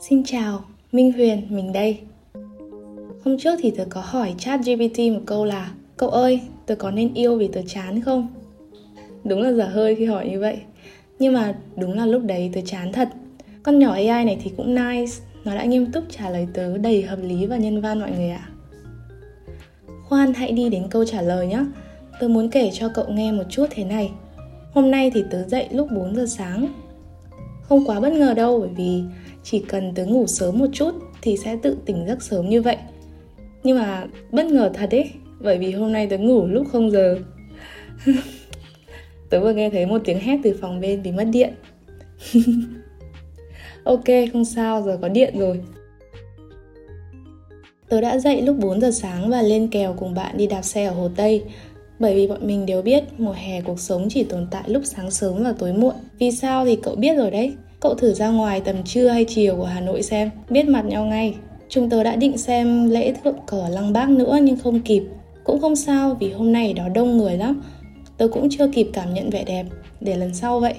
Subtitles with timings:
[0.00, 1.98] Xin chào, Minh Huyền, mình đây.
[3.24, 6.90] Hôm trước thì tớ có hỏi chat GPT một câu là Cậu ơi, tớ có
[6.90, 8.28] nên yêu vì tớ chán không?
[9.24, 10.58] Đúng là dở hơi khi hỏi như vậy.
[11.18, 13.08] Nhưng mà đúng là lúc đấy tớ chán thật.
[13.62, 15.12] Con nhỏ AI này thì cũng nice
[15.44, 18.30] Nó đã nghiêm túc trả lời tớ đầy hợp lý và nhân văn mọi người
[18.30, 18.48] ạ.
[20.08, 21.64] Khoan hãy đi đến câu trả lời nhé
[22.20, 24.10] Tớ muốn kể cho cậu nghe một chút thế này.
[24.72, 26.68] Hôm nay thì tớ dậy lúc 4 giờ sáng.
[27.68, 29.02] Không quá bất ngờ đâu bởi vì
[29.42, 32.76] chỉ cần tớ ngủ sớm một chút thì sẽ tự tỉnh giấc sớm như vậy.
[33.62, 35.10] Nhưng mà bất ngờ thật ấy
[35.40, 37.18] Bởi vì hôm nay tớ ngủ lúc không giờ.
[39.30, 41.54] Tớ vừa nghe thấy một tiếng hét từ phòng bên vì mất điện.
[43.84, 45.60] Ok, không sao, giờ có điện rồi.
[47.88, 50.84] Tớ đã dậy lúc 4 giờ sáng và lên kèo cùng bạn đi đạp xe
[50.84, 51.44] ở Hồ Tây
[51.98, 55.10] bởi vì bọn mình đều biết mùa hè cuộc sống chỉ tồn tại lúc sáng
[55.10, 55.94] sớm và tối muộn.
[56.18, 57.54] Vì sao thì cậu biết rồi đấy.
[57.80, 61.04] Cậu thử ra ngoài tầm trưa hay chiều của Hà Nội xem, biết mặt nhau
[61.04, 61.34] ngay.
[61.68, 65.02] Chúng tớ đã định xem lễ thượng cờ Lăng Bác nữa nhưng không kịp.
[65.44, 67.62] Cũng không sao vì hôm nay đó đông người lắm.
[68.16, 69.66] Tớ cũng chưa kịp cảm nhận vẻ đẹp,
[70.00, 70.74] để lần sau vậy.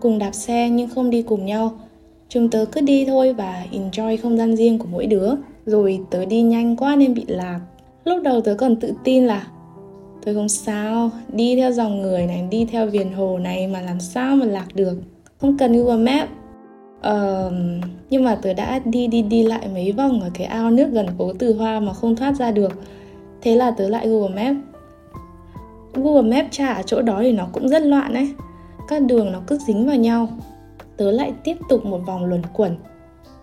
[0.00, 1.80] Cùng đạp xe nhưng không đi cùng nhau.
[2.28, 5.30] Chúng tớ cứ đi thôi và enjoy không gian riêng của mỗi đứa.
[5.66, 7.60] Rồi tớ đi nhanh quá nên bị lạc
[8.04, 9.46] lúc đầu tớ còn tự tin là
[10.24, 14.00] tôi không sao đi theo dòng người này đi theo viền hồ này mà làm
[14.00, 14.98] sao mà lạc được.
[15.40, 16.28] Không cần google map.
[17.08, 17.52] Uh,
[18.10, 21.06] nhưng mà tớ đã đi đi đi lại mấy vòng ở cái ao nước gần
[21.18, 22.72] phố từ hoa mà không thoát ra được.
[23.42, 24.56] Thế là tớ lại google map.
[25.94, 28.34] Google map trả ở chỗ đó thì nó cũng rất loạn đấy
[28.92, 30.28] các đường nó cứ dính vào nhau.
[30.96, 32.76] Tớ lại tiếp tục một vòng luẩn quẩn.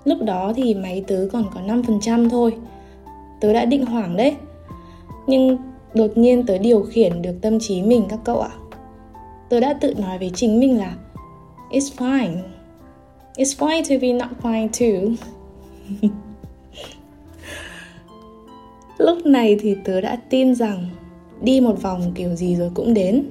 [0.04, 2.58] Lúc đó thì máy tớ còn có 5% thôi.
[3.42, 4.36] Tớ đã định hoảng đấy
[5.30, 5.58] nhưng
[5.94, 8.52] đột nhiên tớ điều khiển được tâm trí mình các cậu ạ.
[9.50, 10.96] Tớ đã tự nói với chính mình là
[11.70, 12.36] it's fine.
[13.36, 15.26] It's fine to be not fine too.
[18.98, 20.86] Lúc này thì tớ đã tin rằng
[21.42, 23.26] đi một vòng kiểu gì rồi cũng đến.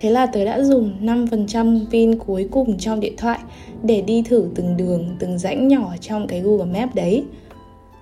[0.00, 3.38] Thế là tớ đã dùng 5% pin cuối cùng trong điện thoại
[3.82, 7.24] để đi thử từng đường, từng rãnh nhỏ trong cái Google Maps đấy.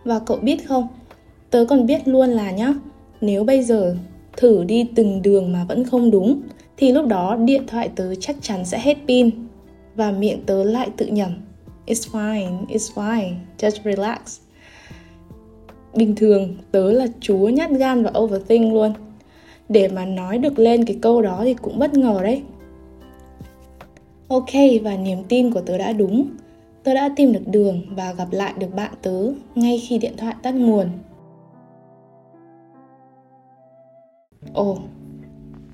[0.05, 0.89] Và cậu biết không,
[1.51, 2.75] tớ còn biết luôn là nhá,
[3.25, 3.97] nếu bây giờ
[4.37, 6.41] thử đi từng đường mà vẫn không đúng
[6.77, 9.31] thì lúc đó điện thoại tớ chắc chắn sẽ hết pin.
[9.95, 11.31] Và miệng tớ lại tự nhầm
[11.87, 14.19] It's fine, it's fine, just relax.
[15.95, 18.93] Bình thường tớ là chúa nhát gan và overthink luôn.
[19.69, 22.43] Để mà nói được lên cái câu đó thì cũng bất ngờ đấy.
[24.29, 24.53] Ok
[24.83, 26.27] và niềm tin của tớ đã đúng.
[26.83, 30.35] Tớ đã tìm được đường và gặp lại được bạn tớ ngay khi điện thoại
[30.43, 30.87] tắt nguồn.
[34.55, 34.79] Ồ,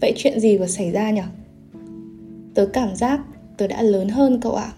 [0.01, 1.21] vậy chuyện gì vừa xảy ra nhỉ?
[2.55, 3.21] Tớ cảm giác
[3.57, 4.73] tớ đã lớn hơn cậu ạ.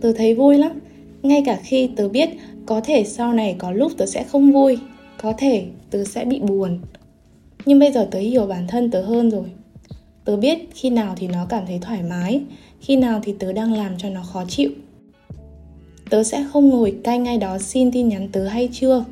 [0.00, 0.80] Tớ thấy vui lắm,
[1.22, 2.28] ngay cả khi tớ biết
[2.66, 4.78] có thể sau này có lúc tớ sẽ không vui,
[5.22, 6.78] có thể tớ sẽ bị buồn.
[7.66, 9.46] Nhưng bây giờ tớ hiểu bản thân tớ hơn rồi.
[10.24, 12.40] Tớ biết khi nào thì nó cảm thấy thoải mái,
[12.80, 14.70] khi nào thì tớ đang làm cho nó khó chịu.
[16.10, 19.04] Tớ sẽ không ngồi cay ngay đó xin tin nhắn tớ hay chưa,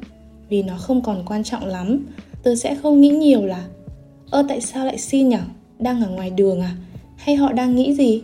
[0.48, 2.06] vì nó không còn quan trọng lắm.
[2.42, 3.68] Tớ sẽ không nghĩ nhiều là
[4.32, 5.40] ơ, tại sao lại xin nhở?
[5.78, 6.76] Đang ở ngoài đường à?
[7.16, 8.22] Hay họ đang nghĩ gì?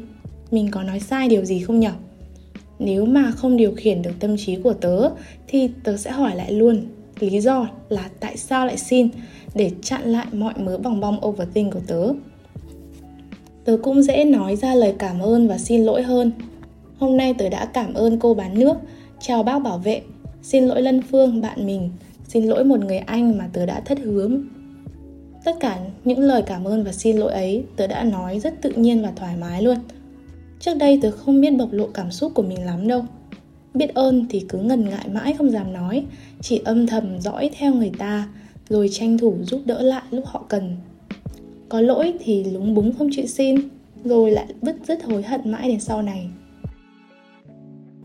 [0.51, 1.93] Mình có nói sai điều gì không nhở?
[2.79, 5.11] Nếu mà không điều khiển được tâm trí của tớ,
[5.47, 6.87] thì tớ sẽ hỏi lại luôn.
[7.21, 9.09] Lý do là tại sao lại xin?
[9.55, 12.13] Để chặn lại mọi mớ bòng bong overthink của tớ.
[13.65, 16.33] Tớ cũng dễ nói ra lời cảm ơn và xin lỗi hơn.
[16.99, 18.75] Hôm nay tớ đã cảm ơn cô bán nước.
[19.21, 20.03] Chào bác bảo vệ.
[20.43, 21.91] Xin lỗi lân phương, bạn mình.
[22.29, 24.29] Xin lỗi một người anh mà tớ đã thất hứa.
[25.45, 28.71] Tất cả những lời cảm ơn và xin lỗi ấy tớ đã nói rất tự
[28.71, 29.79] nhiên và thoải mái luôn.
[30.61, 33.05] Trước đây tớ không biết bộc lộ cảm xúc của mình lắm đâu.
[33.75, 36.05] Biết ơn thì cứ ngần ngại mãi không dám nói,
[36.41, 38.29] chỉ âm thầm dõi theo người ta
[38.69, 40.77] rồi tranh thủ giúp đỡ lại lúc họ cần.
[41.69, 43.57] Có lỗi thì lúng búng không chịu xin,
[44.05, 46.29] rồi lại vứt rứt hối hận mãi đến sau này.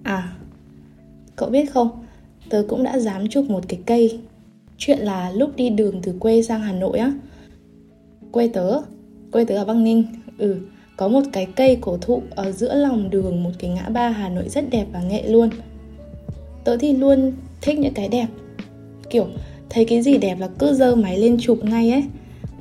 [0.04, 0.34] À,
[1.36, 1.90] cậu biết không,
[2.50, 4.20] tớ cũng đã dám chụp một cái cây
[4.86, 7.14] Chuyện là lúc đi đường từ quê sang Hà Nội á.
[8.32, 8.82] Quê tớ,
[9.32, 10.06] quê tớ ở Bắc Ninh.
[10.38, 10.56] Ừ,
[10.98, 14.30] có một cái cây cổ thụ ở giữa lòng đường một cái ngã ba Hà
[14.30, 15.50] Nội rất đẹp và nghệ luôn.
[16.64, 18.28] Tớ thì luôn thích những cái đẹp.
[19.10, 19.28] Kiểu
[19.70, 22.04] thấy cái gì đẹp là cứ dơ máy lên chụp ngay ấy.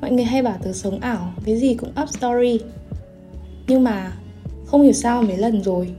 [0.01, 2.59] Mọi người hay bảo tớ sống ảo, cái gì cũng up story.
[3.67, 4.13] Nhưng mà
[4.65, 5.89] không hiểu sao mấy lần rồi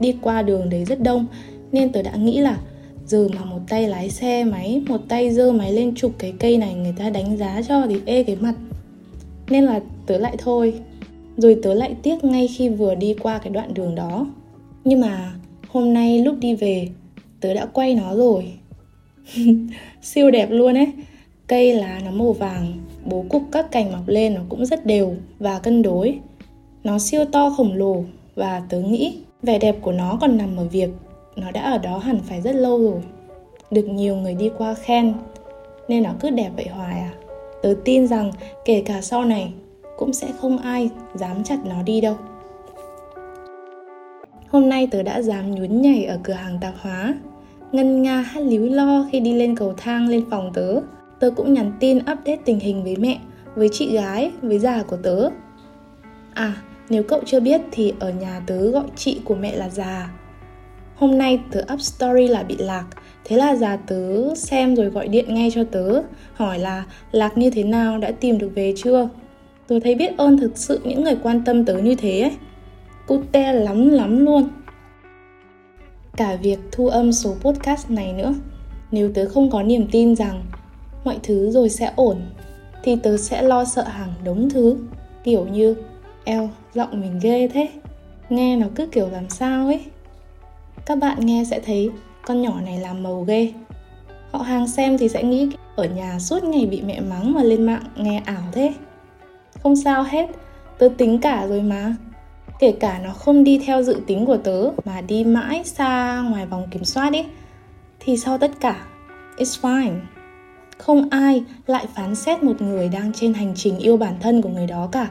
[0.00, 1.26] Đi qua đường đấy rất đông
[1.72, 2.58] Nên tớ đã nghĩ là
[3.12, 6.58] giờ mà một tay lái xe máy, một tay giơ máy lên chụp cái cây
[6.58, 8.54] này, người ta đánh giá cho thì ê, cái mặt.
[9.50, 10.74] Nên là tớ lại thôi.
[11.36, 14.26] Rồi tớ lại tiếc ngay khi vừa đi qua cái đoạn đường đó.
[14.84, 15.32] Nhưng mà
[15.68, 16.88] hôm nay lúc đi về,
[17.40, 18.52] Tớ đã quay nó rồi.
[20.02, 20.92] Siêu đẹp luôn ấy.
[21.46, 22.72] Cây lá nó màu vàng,
[23.04, 26.18] Bố cục các cành mọc lên nó cũng rất đều và cân đối.
[26.84, 28.04] Nó siêu to khổng lồ
[28.34, 30.90] Và tớ nghĩ vẻ đẹp của nó còn nằm ở việc
[31.36, 33.02] nó đã ở đó hẳn phải rất lâu rồi.
[33.70, 35.14] Được nhiều người đi qua khen
[35.88, 37.12] Nên nó cứ đẹp vậy hoài à?
[37.62, 38.30] Tớ tin rằng
[38.64, 39.52] kể cả sau này
[39.96, 42.16] Cũng sẽ không ai dám chặt nó đi đâu.
[44.48, 47.14] Hôm nay tớ đã dám nhún nhảy ở cửa hàng tạp hóa.
[47.72, 50.80] Ngân nga hát líu lo khi đi lên cầu thang lên phòng tớ.
[51.20, 53.18] Tớ cũng nhắn tin update tình hình với mẹ,
[53.54, 55.28] với chị gái, với già của tớ.
[56.34, 56.56] À,
[56.88, 60.10] nếu cậu chưa biết thì ở nhà tớ gọi chị của mẹ là già.
[61.02, 62.84] Hôm nay tớ up story là bị lạc.
[63.24, 66.02] Thế là già tớ xem rồi gọi điện ngay cho tớ
[66.34, 69.08] Hỏi là lạc như thế nào, đã tìm được về chưa?
[69.66, 72.32] Tớ thấy biết ơn thực sự những người quan tâm tớ như thế ấy.
[73.06, 74.48] Cute lắm lắm luôn.
[76.16, 78.34] Cả việc thu âm số podcast này nữa.
[78.90, 80.42] Nếu tớ không có niềm tin rằng
[81.04, 82.16] Mọi thứ rồi sẽ ổn
[82.82, 84.76] Thì tớ sẽ lo sợ hàng đống thứ
[85.24, 85.74] Kiểu như
[86.24, 87.68] Eo, giọng mình ghê thế.
[88.30, 89.80] Nghe nó cứ kiểu làm sao ấy.
[90.86, 91.90] Các bạn nghe sẽ thấy
[92.26, 93.52] Con nhỏ này làm màu ghê.
[94.30, 97.66] Họ hàng xem thì sẽ nghĩ Ở nhà suốt ngày bị mẹ mắng mà lên
[97.66, 98.74] mạng nghe ảo thế.
[99.62, 100.26] Không sao hết,
[100.78, 101.94] Tớ tính cả rồi mà.
[102.58, 106.46] Kể cả nó không đi theo dự tính của tớ mà đi mãi xa ngoài
[106.46, 107.26] vòng kiểm soát ấy,
[108.00, 108.86] thì sau tất cả,
[109.36, 109.94] it's fine.
[110.78, 114.48] Không ai lại phán xét một người đang trên hành trình yêu bản thân của
[114.48, 115.10] người đó cả.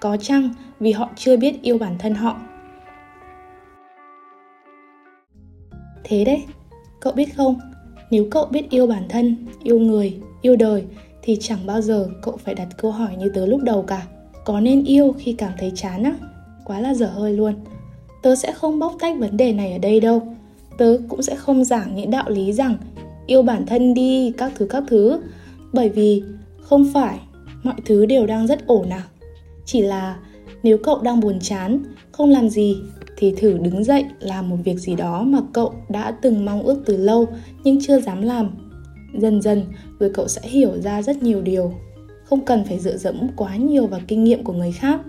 [0.00, 0.50] Có chăng
[0.80, 2.36] vì họ chưa biết yêu bản thân họ?
[6.08, 6.42] Thế đấy.
[7.00, 7.58] Cậu biết không,
[8.10, 10.84] nếu cậu biết yêu bản thân, yêu người, yêu đời,
[11.22, 14.06] thì chẳng bao giờ cậu phải đặt câu hỏi như tớ lúc đầu cả.
[14.44, 16.14] Có nên yêu khi cảm thấy chán á?
[16.64, 17.54] Quá là dở hơi luôn.
[18.22, 20.22] Tớ sẽ không bóc tách vấn đề này ở đây đâu.
[20.78, 22.76] Tớ cũng sẽ không giảng những đạo lý rằng,
[23.26, 25.20] yêu bản thân đi, các thứ các thứ.
[25.72, 26.22] Bởi vì
[26.60, 27.18] không phải
[27.62, 29.02] mọi thứ đều đang rất ổn à.
[29.64, 30.18] Chỉ là
[30.68, 31.82] nếu cậu đang buồn chán,
[32.12, 32.76] không làm gì,
[33.16, 36.82] thì thử đứng dậy làm một việc gì đó mà cậu đã từng mong ước
[36.86, 37.26] từ lâu
[37.64, 38.50] nhưng chưa dám làm.
[39.14, 39.64] Dần dần
[39.98, 41.72] rồi cậu sẽ hiểu ra rất nhiều điều.
[42.24, 45.00] Không cần phải dựa dẫm quá nhiều vào kinh nghiệm của người khác.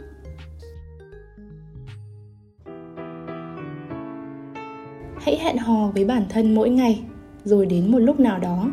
[5.22, 7.02] Hãy hẹn hò với bản thân mỗi ngày,
[7.44, 8.72] rồi đến một lúc nào đó,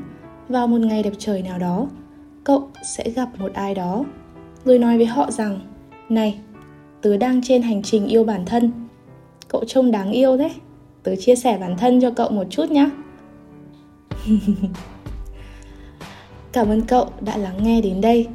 [0.48, 1.88] vào một ngày đẹp trời nào đó,
[2.44, 4.04] cậu sẽ gặp một ai đó.
[4.64, 5.60] Rồi nói với họ rằng,
[6.08, 6.40] này
[7.06, 8.73] tớ đang trên hành trình yêu bản thân.
[9.49, 10.50] Cậu trông đáng yêu thế.
[11.03, 12.91] Tớ chia sẻ bản thân cho cậu một chút nhé
[16.53, 18.26] cảm ơn cậu đã lắng nghe đến đây.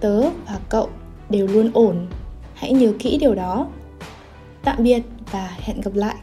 [0.00, 0.88] Tớ và cậu
[1.30, 2.06] đều luôn ổn.
[2.54, 3.66] Hãy nhớ kỹ điều đó.
[4.64, 5.02] Tạm biệt
[5.32, 6.16] và hẹn gặp lại.